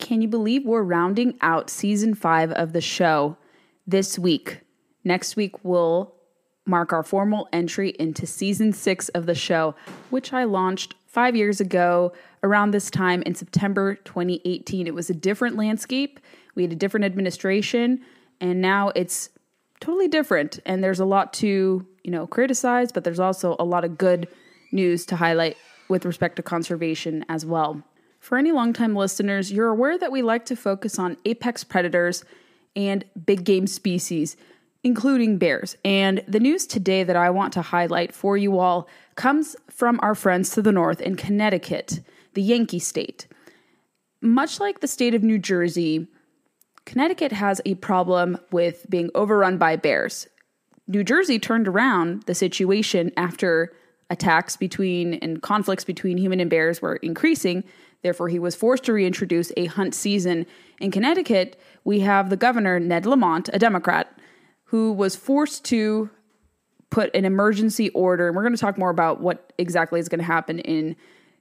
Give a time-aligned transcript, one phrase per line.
[0.00, 3.36] Can you believe we're rounding out season five of the show
[3.86, 4.62] this week?
[5.04, 6.14] Next week, we'll
[6.66, 9.74] mark our formal entry into season six of the show,
[10.08, 14.86] which I launched five years ago around this time in September 2018.
[14.86, 16.18] It was a different landscape,
[16.54, 18.00] we had a different administration,
[18.40, 19.28] and now it's
[19.80, 20.58] totally different.
[20.64, 24.28] And there's a lot to, you know, criticize, but there's also a lot of good
[24.72, 25.56] news to highlight
[25.88, 27.82] with respect to conservation as well.
[28.20, 32.22] For any longtime listeners, you're aware that we like to focus on apex predators
[32.76, 34.36] and big game species,
[34.84, 35.76] including bears.
[35.84, 40.14] And the news today that I want to highlight for you all comes from our
[40.14, 42.00] friends to the north in Connecticut,
[42.34, 43.26] the Yankee state.
[44.20, 46.06] Much like the state of New Jersey,
[46.84, 50.28] Connecticut has a problem with being overrun by bears.
[50.86, 53.72] New Jersey turned around the situation after
[54.10, 57.64] attacks between and conflicts between human and bears were increasing
[58.02, 60.46] Therefore, he was forced to reintroduce a hunt season.
[60.80, 64.18] In Connecticut, we have the governor, Ned Lamont, a Democrat,
[64.64, 66.10] who was forced to
[66.90, 68.26] put an emergency order.
[68.28, 70.96] And we're going to talk more about what exactly is going to happen in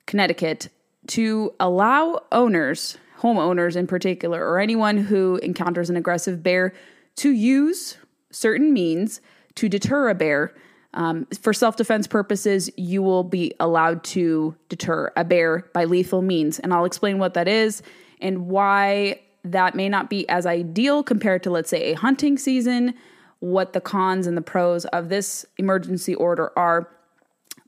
[0.06, 0.70] Connecticut
[1.08, 6.73] to allow owners, homeowners in particular, or anyone who encounters an aggressive bear
[7.18, 7.98] to use
[8.32, 9.22] certain means
[9.56, 10.54] to deter a bear
[10.94, 16.22] um, for self defense purposes, you will be allowed to deter a bear by lethal
[16.22, 16.59] means.
[16.59, 17.84] And I'll explain what that is
[18.22, 22.94] and why that may not be as ideal compared to, let's say, a hunting season,
[23.40, 26.90] what the cons and the pros of this emergency order are.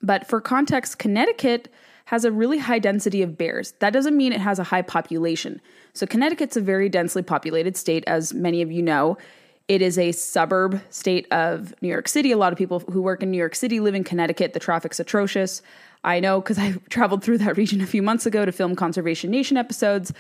[0.02, 1.72] But for context, Connecticut
[2.06, 3.74] has a really high density of bears.
[3.80, 5.62] That doesn't mean it has a high population.
[5.94, 9.18] So, Connecticut's a very densely populated state, as many of you know.
[9.72, 12.34] It is a suburb state of New York City.
[12.34, 14.52] A lot of people who work in New York City live in Connecticut.
[14.52, 15.62] The traffic's atrocious.
[16.04, 19.32] I know because I traveled through that region a few months ago to film Conservation
[19.32, 20.12] Nation episodes.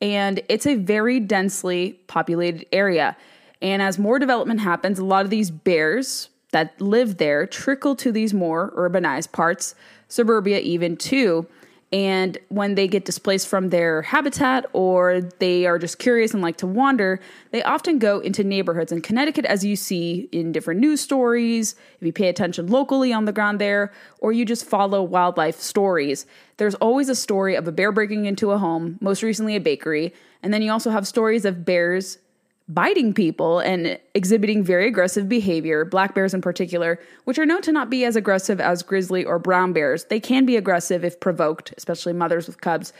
[0.00, 3.18] And it's a very densely populated area.
[3.60, 8.10] And as more development happens, a lot of these bears that live there trickle to
[8.10, 9.74] these more urbanized parts,
[10.08, 11.46] suburbia even too.
[11.92, 16.56] And when they get displaced from their habitat or they are just curious and like
[16.56, 17.20] to wander,
[17.52, 18.90] they often go into neighborhoods.
[18.90, 23.24] In Connecticut, as you see in different news stories, if you pay attention locally on
[23.24, 26.26] the ground there, or you just follow wildlife stories,
[26.56, 30.12] there's always a story of a bear breaking into a home, most recently a bakery.
[30.42, 32.18] And then you also have stories of bears
[32.68, 37.72] biting people and exhibiting very aggressive behavior, black bears in particular, which are known to
[37.72, 40.04] not be as aggressive as grizzly or brown bears.
[40.06, 42.92] They can be aggressive if provoked, especially mothers with cubs.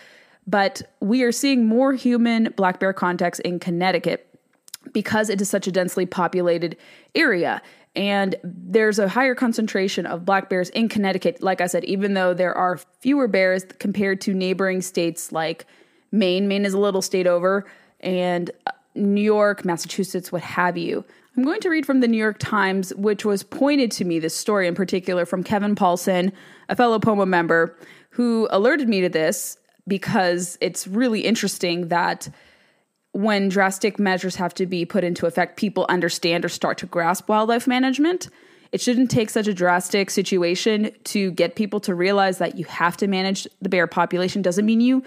[0.47, 4.29] But we are seeing more human black bear contacts in Connecticut
[4.93, 6.77] because it is such a densely populated
[7.17, 7.61] area.
[7.97, 12.35] And there's a higher concentration of black bears in Connecticut, like I said, even though
[12.35, 15.67] there are fewer bears compared to neighboring states like
[16.13, 16.47] Maine.
[16.47, 17.67] Maine is a little state over,
[18.01, 21.05] and uh, New York, Massachusetts, what have you.
[21.37, 24.35] I'm going to read from the New York Times, which was pointed to me, this
[24.35, 26.33] story in particular, from Kevin Paulson,
[26.69, 27.77] a fellow POMA member,
[28.11, 32.29] who alerted me to this because it's really interesting that
[33.13, 37.29] when drastic measures have to be put into effect, people understand or start to grasp
[37.29, 38.29] wildlife management.
[38.73, 42.97] It shouldn't take such a drastic situation to get people to realize that you have
[42.99, 44.43] to manage the bear population.
[44.43, 45.03] Doesn't mean you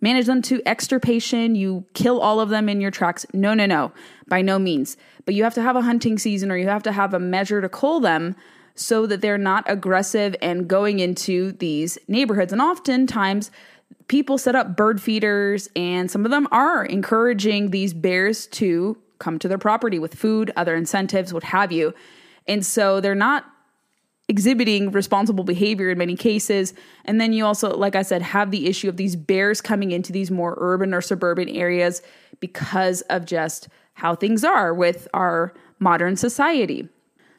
[0.00, 3.26] manage them to extirpation, you kill all of them in your tracks.
[3.32, 3.92] No, no, no,
[4.28, 4.96] by no means.
[5.24, 7.60] But you have to have a hunting season or you have to have a measure
[7.60, 8.36] to cull them
[8.74, 12.52] so that they're not aggressive and going into these neighborhoods.
[12.52, 13.50] And oftentimes,
[14.08, 19.38] people set up bird feeders, and some of them are encouraging these bears to come
[19.38, 21.92] to their property with food, other incentives, what have you.
[22.48, 23.44] And so they're not
[24.30, 26.72] exhibiting responsible behavior in many cases.
[27.04, 30.12] And then you also, like I said, have the issue of these bears coming into
[30.12, 32.00] these more urban or suburban areas
[32.38, 36.88] because of just how things are with our modern society.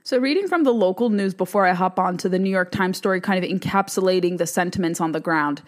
[0.04, 2.98] So, reading from the local news before I hop on to the New York Times
[2.98, 5.62] story, kind of encapsulating the sentiments on the ground.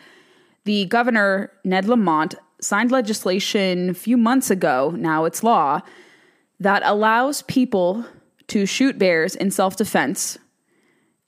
[0.66, 5.82] The governor, Ned Lamont, signed legislation a few months ago, now it's law,
[6.60, 8.06] that allows people
[8.48, 10.38] to shoot bears in self defense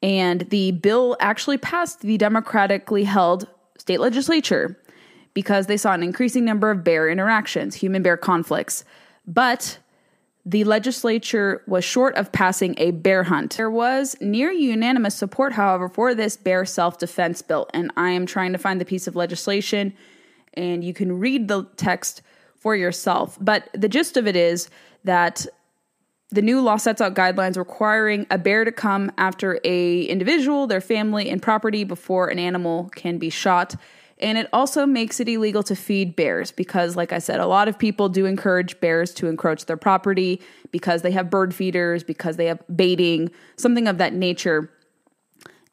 [0.01, 3.47] and the bill actually passed the democratically held
[3.77, 4.79] state legislature
[5.33, 8.83] because they saw an increasing number of bear interactions, human bear conflicts.
[9.27, 9.79] But
[10.45, 13.57] the legislature was short of passing a bear hunt.
[13.57, 17.67] There was near unanimous support, however, for this bear self defense bill.
[17.73, 19.93] And I am trying to find the piece of legislation,
[20.53, 22.21] and you can read the text
[22.55, 23.37] for yourself.
[23.41, 24.69] But the gist of it is
[25.03, 25.47] that
[26.31, 30.81] the new law sets out guidelines requiring a bear to come after a individual, their
[30.81, 33.75] family, and property before an animal can be shot.
[34.17, 37.67] And it also makes it illegal to feed bears because, like I said, a lot
[37.67, 40.41] of people do encourage bears to encroach their property
[40.71, 44.71] because they have bird feeders, because they have baiting, something of that nature.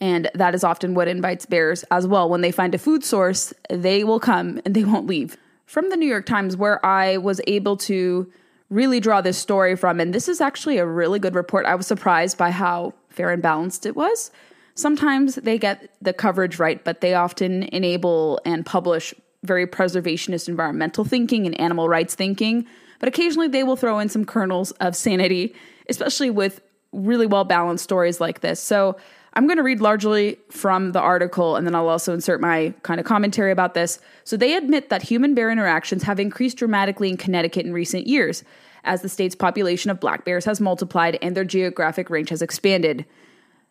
[0.00, 2.28] And that is often what invites bears as well.
[2.28, 5.36] When they find a food source, they will come and they won't leave.
[5.66, 8.30] From the New York Times, where I was able to
[8.72, 11.66] really draw this story from, and this is actually a really good report.
[11.66, 14.30] I was surprised by how fair and balanced it was.
[14.74, 19.12] Sometimes they get the coverage right, but they often enable and publish
[19.44, 22.66] very preservationist environmental thinking and animal rights thinking.
[22.98, 25.54] But occasionally they will throw in some kernels of sanity,
[25.90, 28.58] especially with really well balanced stories like this.
[28.58, 28.96] So
[29.34, 33.00] I'm going to read largely from the article and then I'll also insert my kind
[33.00, 33.98] of commentary about this.
[34.24, 38.44] So they admit that human bear interactions have increased dramatically in Connecticut in recent years
[38.84, 43.06] as the state's population of black bears has multiplied and their geographic range has expanded.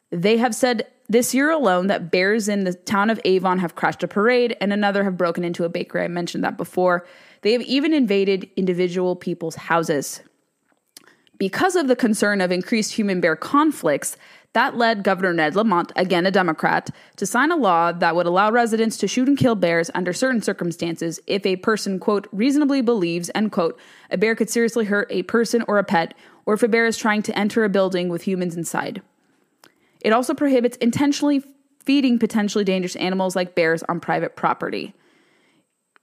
[0.09, 4.03] They have said this year alone that bears in the town of Avon have crashed
[4.03, 6.03] a parade and another have broken into a bakery.
[6.03, 7.05] I mentioned that before.
[7.41, 10.21] They have even invaded individual people's houses.
[11.37, 14.15] Because of the concern of increased human bear conflicts,
[14.53, 18.51] that led Governor Ned Lamont, again a Democrat, to sign a law that would allow
[18.51, 23.31] residents to shoot and kill bears under certain circumstances if a person, quote, reasonably believes,
[23.33, 26.13] end quote, a bear could seriously hurt a person or a pet,
[26.45, 29.01] or if a bear is trying to enter a building with humans inside.
[30.01, 31.43] It also prohibits intentionally
[31.85, 34.93] feeding potentially dangerous animals like bears on private property.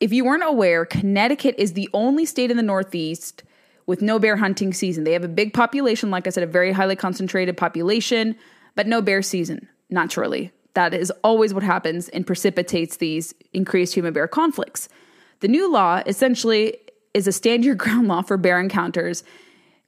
[0.01, 3.43] If you weren't aware, Connecticut is the only state in the Northeast
[3.89, 5.05] with no bear hunting season.
[5.05, 8.37] They have a big population, like I said, a very highly concentrated population,
[8.75, 10.53] but no bear season, naturally.
[10.75, 14.91] That is always what happens and precipitates these increased human bear conflicts.
[15.41, 16.77] The new law essentially
[17.15, 19.25] is a stand your ground law for bear encounters,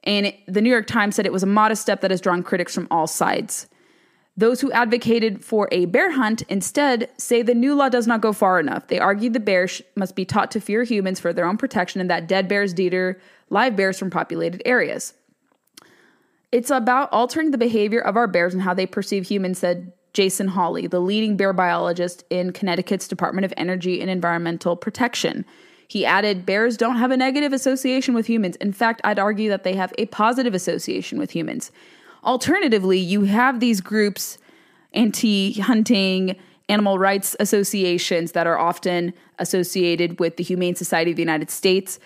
[0.03, 2.73] and the New York Times said it was a modest step that has drawn critics
[2.73, 3.67] from all sides.
[4.37, 8.31] Those who advocated for a bear hunt instead say the new law does not go
[8.31, 8.87] far enough.
[8.87, 12.09] They argued the bears must be taught to fear humans for their own protection and
[12.09, 13.19] that dead bears deter
[13.49, 15.13] live bears from populated areas.
[16.51, 20.49] It's about altering the behavior of our bears and how they perceive humans, said Jason
[20.49, 25.45] Hawley, the leading bear biologist in Connecticut's Department of Energy and Environmental Protection.
[25.87, 28.55] He added, Bears don't have a negative association with humans.
[28.57, 31.71] In fact, I'd argue that they have a positive association with humans.
[32.23, 34.37] Alternatively, you have these groups,
[34.93, 36.35] anti hunting,
[36.69, 41.99] animal rights associations that are often associated with the Humane Society of the United States.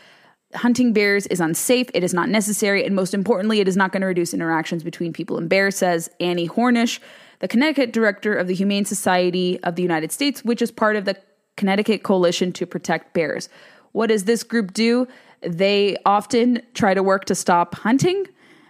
[0.56, 4.02] Hunting bears is unsafe, it is not necessary, and most importantly, it is not going
[4.02, 7.00] to reduce interactions between people and bears, says Annie Hornish,
[7.40, 11.06] the Connecticut director of the Humane Society of the United States, which is part of
[11.06, 11.18] the
[11.58, 13.50] Connecticut Coalition to Protect Bears.
[13.92, 15.08] What does this group do?
[15.42, 18.26] They often try to work to stop hunting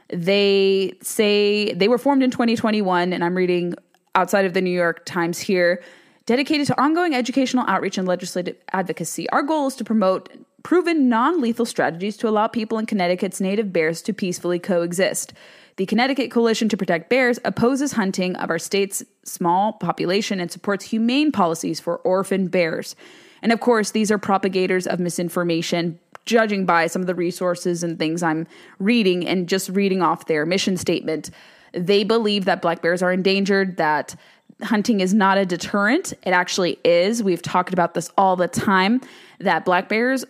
[0.10, 3.76] they say they were formed in 2021, and I'm reading
[4.14, 5.84] outside of the New York Times here,
[6.26, 9.30] dedicated to ongoing educational outreach and legislative advocacy.
[9.30, 10.30] Our goal is to promote
[10.64, 15.34] proven non lethal strategies to allow people in Connecticut's native bears to peacefully coexist.
[15.78, 20.86] The Connecticut Coalition to Protect Bears opposes hunting of our state's small population and supports
[20.86, 22.96] humane policies for orphan bears.
[23.42, 28.00] And of course, these are propagators of misinformation, judging by some of the resources and
[28.00, 28.48] things I'm
[28.80, 31.30] reading and just reading off their mission statement.
[31.74, 34.16] They believe that black bears are endangered, that
[34.64, 36.14] hunting is not a deterrent.
[36.24, 37.22] It actually is.
[37.22, 39.02] We've talked about this all the time
[39.40, 40.26] that black bears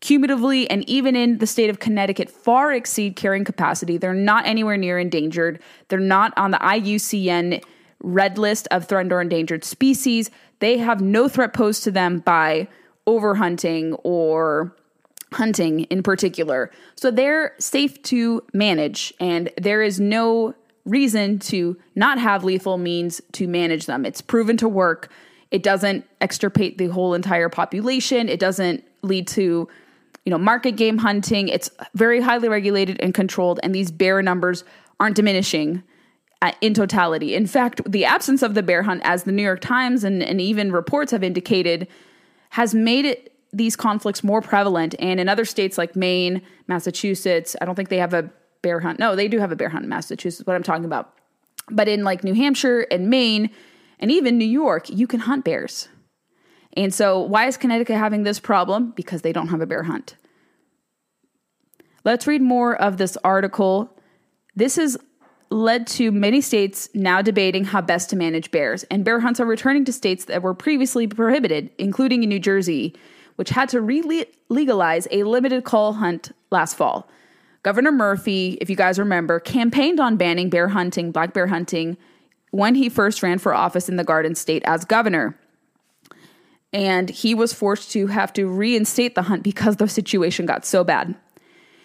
[0.00, 3.96] cumulatively and even in the state of Connecticut far exceed carrying capacity.
[3.96, 5.60] They're not anywhere near endangered.
[5.88, 7.62] They're not on the IUCN
[8.00, 10.30] red list of threatened or endangered species.
[10.60, 12.68] They have no threat posed to them by
[13.06, 14.74] overhunting or
[15.32, 16.70] hunting in particular.
[16.96, 20.54] So they're safe to manage, and there is no
[20.84, 24.06] reason to not have lethal means to manage them.
[24.06, 25.10] It's proven to work.
[25.50, 28.28] It doesn't extirpate the whole entire population.
[28.28, 29.68] It doesn't lead to,
[30.24, 31.48] you know, market game hunting.
[31.48, 34.64] It's very highly regulated and controlled, and these bear numbers
[34.98, 35.82] aren't diminishing
[36.40, 37.34] uh, in totality.
[37.34, 40.40] In fact, the absence of the bear hunt, as the New York Times and, and
[40.40, 41.88] even reports have indicated,
[42.50, 44.94] has made it these conflicts more prevalent.
[44.98, 48.30] And in other states like Maine, Massachusetts, I don't think they have a
[48.62, 48.98] bear hunt.
[48.98, 51.14] No, they do have a bear hunt in Massachusetts, what I'm talking about.
[51.70, 53.50] But in like New Hampshire and Maine
[53.98, 55.88] and even New York, you can hunt bears.
[56.76, 58.92] And so, why is Connecticut having this problem?
[58.94, 60.16] Because they don't have a bear hunt.
[62.04, 63.98] Let's read more of this article.
[64.54, 64.96] This has
[65.50, 69.46] led to many states now debating how best to manage bears, and bear hunts are
[69.46, 72.94] returning to states that were previously prohibited, including in New Jersey,
[73.38, 77.08] which had to re legalize a limited cull hunt last fall.
[77.62, 81.96] Governor Murphy, if you guys remember, campaigned on banning bear hunting, black bear hunting,
[82.50, 85.38] when he first ran for office in the Garden State as governor.
[86.72, 90.82] And he was forced to have to reinstate the hunt because the situation got so
[90.82, 91.14] bad.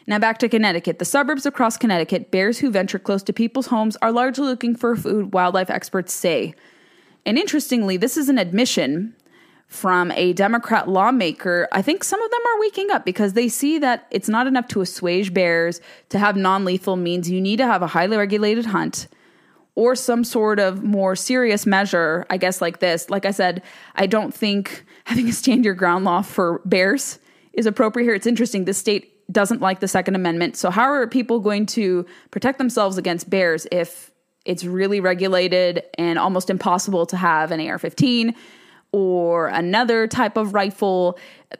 [0.08, 0.98] Now back to Connecticut.
[0.98, 4.96] The suburbs across Connecticut, bears who venture close to people's homes are largely looking for
[4.96, 6.56] food, wildlife experts say.
[7.28, 9.16] And interestingly, this is an admission
[9.68, 11.68] from a Democrat lawmaker.
[11.72, 14.68] I think some of them are waking up because they see that it's not enough
[14.70, 17.30] to assuage bears to have non lethal means.
[17.30, 19.08] You need to have a highly regulated hunt
[19.76, 23.10] or some sort of more serious measure, I guess, like this.
[23.10, 23.64] Like I said,
[23.96, 27.20] I don't think having a stand your ground law for bears
[27.54, 28.16] is appropriate here.
[28.16, 28.66] It's interesting.
[28.66, 30.56] This state doesn't like the Second Amendment.
[30.58, 34.12] So, how are people going to protect themselves against bears if
[34.46, 38.36] it's really regulated and almost impossible to have an AR 15
[38.94, 41.20] or another type of rifle?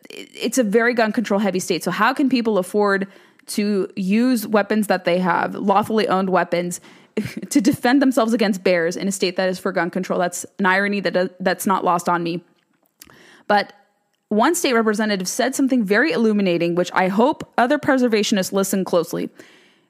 [0.10, 1.84] It's a very gun control heavy state.
[1.84, 3.08] So, how can people afford
[3.48, 6.80] to use weapons that they have, lawfully owned weapons?
[7.52, 10.20] to defend themselves against bears in a state that is for gun control.
[10.20, 12.44] That's an irony that that's not lost on me.
[13.48, 13.74] But
[14.30, 19.30] one state representative said something very illuminating, which I hope other preservationists listen closely.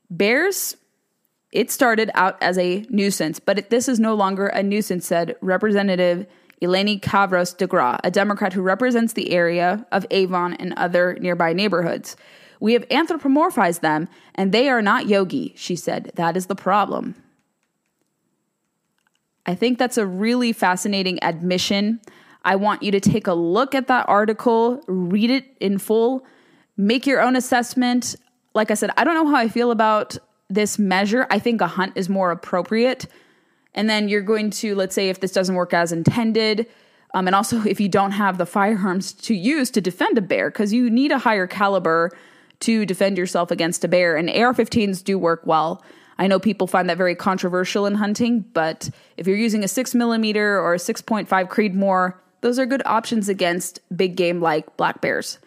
[0.10, 0.76] Bears,
[1.52, 5.36] it started out as a nuisance, but it, this is no longer a nuisance, said
[5.40, 6.28] Representative
[6.62, 12.16] Eleni Kavros DeGraw, a Democrat who represents the area of Avon and other nearby neighborhoods.
[12.60, 16.12] We have anthropomorphized them, and they are not yogi, she said.
[16.16, 17.16] That is the problem.
[19.46, 22.00] I think that's a really fascinating admission
[22.46, 26.26] I want you to take a look at that article, read it in full,
[26.76, 28.16] make your own assessment.
[28.54, 30.18] Like I said, I don't know how I feel about
[30.50, 31.26] this measure.
[31.30, 33.06] I think a hunt is more appropriate.
[33.76, 36.68] And then you're going to, let's say, if this doesn't work as intended,
[37.14, 40.50] um, and also if you don't have the firearms to use to defend a bear,
[40.50, 42.12] because you need a higher caliber
[42.62, 44.16] to defend yourself against a bear.
[44.16, 45.84] And AR 15s do work well.
[46.18, 49.96] I know people find that very controversial in hunting, but if you're using a 6
[49.96, 55.40] millimeter or a 6.5 Creedmoor, those are good options against big game like black bears.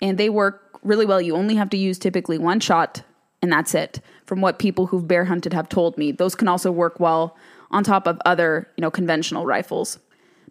[0.00, 1.20] And they work really well.
[1.20, 3.02] You only have to use typically one shot,
[3.40, 4.00] and that's it.
[4.26, 7.36] From what people who've bear hunted have told me, those can also work well
[7.72, 9.98] on top of other, you know, conventional rifles.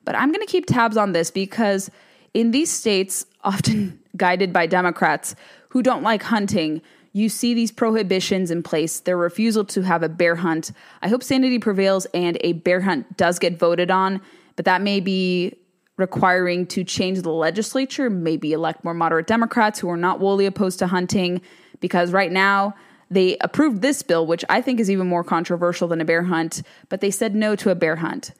[0.03, 1.89] But I'm going to keep tabs on this because
[2.33, 5.35] in these states, often guided by Democrats
[5.69, 6.81] who don't like hunting,
[7.13, 10.71] you see these prohibitions in place, their refusal to have a bear hunt.
[11.01, 14.21] I hope sanity prevails and a bear hunt does get voted on,
[14.55, 15.57] but that may be
[15.97, 20.79] requiring to change the legislature, maybe elect more moderate Democrats who are not wholly opposed
[20.79, 21.41] to hunting,
[21.79, 22.73] because right now
[23.11, 26.63] they approved this bill, which I think is even more controversial than a bear hunt,
[26.87, 28.31] but they said no to a bear hunt.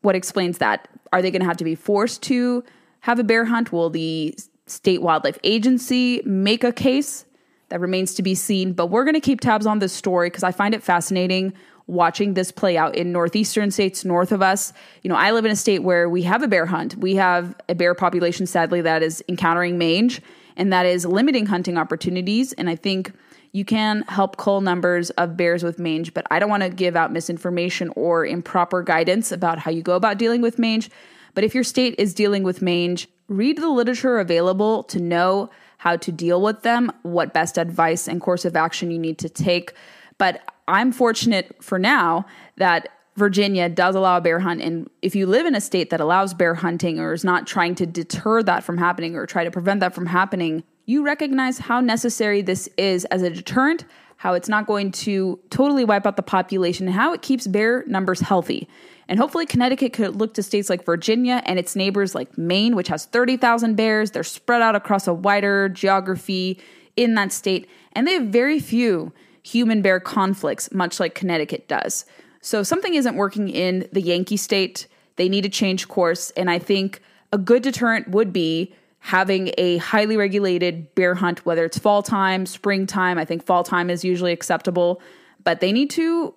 [0.00, 0.88] What explains that?
[1.12, 2.64] Are they going to have to be forced to
[3.00, 3.72] have a bear hunt?
[3.72, 4.34] Will the
[4.66, 7.26] state wildlife agency make a case?
[7.68, 10.42] That remains to be seen, but we're going to keep tabs on this story because
[10.42, 11.52] I find it fascinating
[11.86, 14.72] watching this play out in northeastern states north of us.
[15.02, 16.96] You know, I live in a state where we have a bear hunt.
[16.96, 20.20] We have a bear population, sadly, that is encountering mange
[20.56, 22.52] and that is limiting hunting opportunities.
[22.54, 23.12] And I think
[23.52, 26.96] you can help cull numbers of bears with mange, but I don't want to give
[26.96, 30.90] out misinformation or improper guidance about how you go about dealing with mange.
[31.34, 35.96] But if your state is dealing with mange, read the literature available to know how
[35.96, 39.72] to deal with them, what best advice and course of action you need to take.
[40.18, 42.26] But I'm fortunate for now
[42.56, 44.60] that Virginia does allow bear hunt.
[44.60, 47.74] And if you live in a state that allows bear hunting or is not trying
[47.76, 51.80] to deter that from happening or try to prevent that from happening, you recognize how
[51.80, 53.84] necessary this is as a deterrent,
[54.16, 57.84] how it's not going to totally wipe out the population, and how it keeps bear
[57.86, 58.68] numbers healthy.
[59.08, 62.88] And hopefully, Connecticut could look to states like Virginia and its neighbors like Maine, which
[62.88, 64.10] has 30,000 bears.
[64.10, 66.60] They're spread out across a wider geography
[66.96, 72.04] in that state, and they have very few human bear conflicts, much like Connecticut does.
[72.40, 74.88] So something isn't working in the Yankee state.
[75.16, 76.30] They need to change course.
[76.30, 77.00] And I think
[77.32, 82.46] a good deterrent would be having a highly regulated bear hunt, whether it's fall time,
[82.46, 83.18] springtime.
[83.18, 85.00] I think fall time is usually acceptable,
[85.42, 86.34] but they need to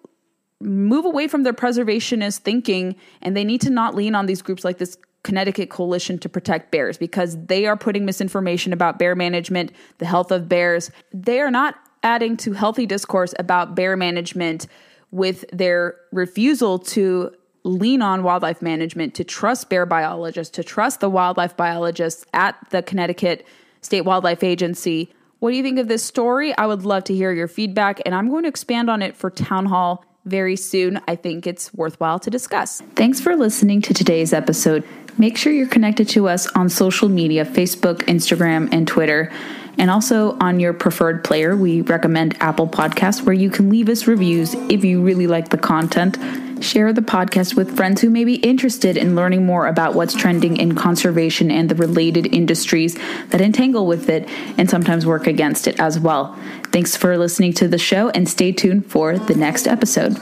[0.60, 4.64] move away from their preservationist thinking and they need to not lean on these groups
[4.64, 9.72] like this Connecticut Coalition to Protect Bears because they are putting misinformation about bear management,
[9.98, 10.92] the health of bears.
[11.14, 14.68] They are not adding to healthy discourse about bear management
[15.12, 21.10] with their refusal to lean on wildlife management, to trust bear biologists, to trust the
[21.10, 23.46] wildlife biologists at the Connecticut
[23.82, 26.58] State Wildlife Agency What do you think of this story?
[26.58, 29.30] I would love to hear your feedback, and I'm going to expand on it for
[29.30, 31.02] Townhall very soon.
[31.06, 32.82] I think it's worthwhile to discuss.
[32.96, 34.86] Thanks for listening to today's episode.
[35.18, 39.32] Make sure you're connected to us on social media Facebook, Instagram, and Twitter.
[39.78, 44.08] And also on your preferred player, we recommend Apple Podcasts, where you can leave us
[44.08, 46.18] reviews if you really like the content.
[46.64, 50.56] Share the podcast with friends who may be interested in learning more about what's trending
[50.56, 52.98] in conservation and the related industries
[53.30, 56.40] that entangle with it and sometimes work against it as well.
[56.72, 60.18] Thanks for listening to the show and stay tuned for the next episode.